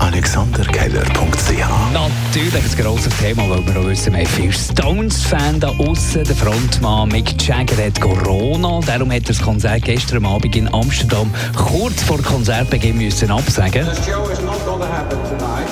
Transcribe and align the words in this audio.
AlexanderKeller.ch 0.00 1.92
Natürlich 1.92 2.54
ein 2.54 2.82
grosses 2.82 3.14
Thema, 3.18 3.48
weil 3.50 3.66
wir 3.66 3.80
auch 3.80 3.86
wissen, 3.86 4.14
wir 4.14 4.20
haben 4.20 4.26
viele 4.26 4.52
Stones-Fans 4.52 5.60
da 5.60 5.68
aussen. 5.68 6.24
Der 6.24 6.34
Frontmann 6.34 7.10
Mick 7.10 7.40
Jagger 7.46 7.84
hat 7.84 8.00
Corona. 8.00 8.80
Darum 8.86 9.10
hat 9.10 9.22
er 9.22 9.28
das 9.28 9.42
Konzert 9.42 9.84
gestern 9.84 10.24
Abend 10.24 10.56
in 10.56 10.72
Amsterdam 10.72 11.30
kurz 11.54 12.02
vor 12.02 12.18
Konzertbeginn 12.22 12.96
müssen 12.96 13.30
absagen 13.30 13.84
The 13.84 14.10
show 14.10 14.26
is 14.30 14.40
not 14.40 14.64
to 14.64 14.82
happen 14.82 15.18
tonight. 15.24 15.68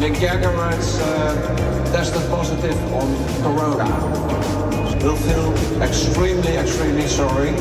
Mick 0.00 0.18
Jagger 0.20 0.50
has 0.52 0.98
uh, 1.00 1.92
tested 1.92 2.22
positive 2.30 2.76
on 2.94 3.14
corona. 3.42 3.84
We'll 5.02 5.16
feel 5.16 5.52
extremely, 5.82 6.56
extremely 6.56 7.06
sorry. 7.06 7.52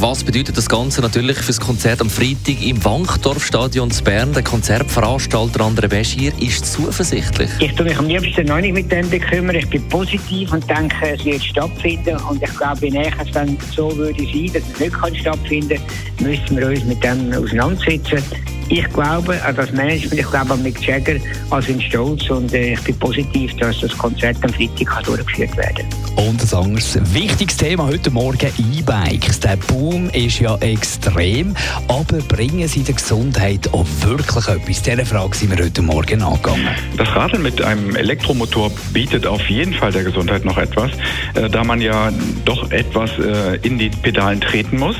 Was 0.00 0.24
bedeutet 0.24 0.56
das 0.56 0.68
Ganze 0.68 1.00
natürlich 1.00 1.36
für 1.36 1.46
das 1.46 1.60
Konzert 1.60 2.00
am 2.00 2.10
Freitag 2.10 2.60
im 2.60 2.84
Wankdorfstadion 2.84 3.90
in 3.90 4.04
Bern? 4.04 4.32
Der 4.32 4.42
Konzertveranstalter 4.42 5.60
André 5.60 5.86
Beschir 5.86 6.32
ist 6.40 6.66
zuversichtlich. 6.72 7.50
Ich 7.60 7.72
tue 7.74 7.86
mich 7.86 7.96
am 7.96 8.08
liebsten 8.08 8.46
noch 8.46 8.60
nicht 8.60 8.74
mit 8.74 8.90
dem 8.90 9.08
bekümmern. 9.08 9.54
Ich 9.54 9.70
bin 9.70 9.88
positiv 9.88 10.52
und 10.52 10.68
denke, 10.68 10.96
es 11.12 11.24
wird 11.24 11.44
stattfinden. 11.44 12.16
Und 12.28 12.42
ich 12.42 12.56
glaube, 12.56 12.82
wenn 12.82 12.96
es 12.96 13.30
dann 13.32 13.56
so 13.72 13.96
würde 13.96 14.24
sein, 14.24 14.50
dass 14.52 14.62
es 14.72 14.80
nicht 14.80 15.20
stattfinden 15.20 15.80
kann, 16.18 16.26
müssen 16.26 16.56
wir 16.56 16.66
uns 16.66 16.84
mit 16.84 17.04
dem 17.04 17.32
auseinandersetzen. 17.32 18.24
Ich 18.68 18.88
glaube 18.92 19.40
an 19.42 19.54
das 19.54 19.70
Management, 19.72 20.20
ich 20.20 20.30
glaube 20.30 20.54
an 20.54 20.62
Mick 20.62 20.80
Jagger 20.86 21.16
als 21.50 21.68
in 21.68 21.80
Stolz 21.80 22.30
und 22.30 22.52
äh, 22.54 22.72
ich 22.72 22.80
bin 22.80 22.98
positiv, 22.98 23.54
dass 23.56 23.80
das 23.80 23.96
Konzert 23.96 24.36
am 24.42 24.50
Freitag 24.50 24.86
kann 24.86 25.04
durchgeführt 25.04 25.56
werden 25.56 25.86
Und 26.16 26.40
ein 26.40 26.58
anderes 26.58 26.98
wichtiges 27.14 27.56
Thema 27.58 27.86
heute 27.86 28.10
Morgen, 28.10 28.50
E-Bikes. 28.74 29.40
Der 29.40 29.56
Boom 29.56 30.08
ist 30.10 30.40
ja 30.40 30.56
extrem, 30.58 31.54
aber 31.88 32.18
bringen 32.28 32.66
sie 32.66 32.82
der 32.82 32.94
Gesundheit 32.94 33.68
auch 33.72 33.86
wirklich 34.00 34.48
etwas? 34.48 34.82
Dieser 34.82 35.04
Frage 35.04 35.36
sind 35.36 35.56
wir 35.56 35.62
heute 35.62 35.82
Morgen 35.82 36.22
angegangen. 36.22 36.68
Das 36.96 37.08
Radeln 37.14 37.42
mit 37.42 37.60
einem 37.60 37.94
Elektromotor 37.96 38.70
bietet 38.92 39.26
auf 39.26 39.46
jeden 39.50 39.74
Fall 39.74 39.92
der 39.92 40.04
Gesundheit 40.04 40.44
noch 40.44 40.56
etwas, 40.56 40.90
äh, 41.34 41.50
da 41.50 41.64
man 41.64 41.82
ja 41.82 42.10
doch 42.46 42.70
etwas 42.70 43.10
äh, 43.18 43.56
in 43.62 43.78
die 43.78 43.90
Pedalen 43.90 44.40
treten 44.40 44.78
muss, 44.78 44.96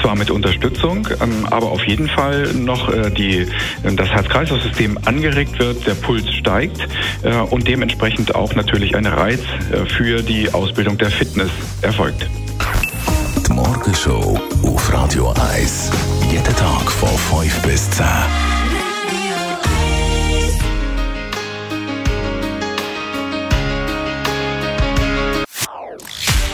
zwar 0.00 0.16
mit 0.16 0.30
Unterstützung, 0.30 1.08
ähm, 1.20 1.46
aber 1.50 1.70
auf 1.70 1.84
jeden 1.86 2.08
Fall 2.08 2.52
noch 2.54 2.92
äh, 2.92 3.10
die, 3.10 3.40
äh, 3.40 3.46
das 3.94 4.08
Herz-Kreislauf-System 4.08 4.98
angeregt 5.04 5.58
wird, 5.58 5.86
der 5.86 5.94
Puls 5.94 6.32
steigt 6.32 6.86
äh, 7.22 7.34
und 7.34 7.66
dementsprechend 7.68 8.34
auch 8.34 8.54
natürlich 8.54 8.96
ein 8.96 9.06
Reiz 9.06 9.40
für 9.86 10.22
die 10.22 10.52
Ausbildung 10.52 10.98
der 10.98 11.10
Fitness 11.10 11.50
erfolgt. 11.82 12.28
Die 13.46 13.52
Morgenshow 13.52 14.38
auf 14.62 14.92
Radio 14.92 15.34
1. 15.52 15.90
Jeden 16.30 16.56
Tag 16.56 16.90
von 16.90 17.08
5 17.42 17.62
bis 17.62 17.90
10. 17.90 18.04